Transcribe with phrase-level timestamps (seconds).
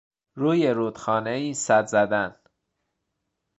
[0.35, 2.35] روی رودخانهای سد زدن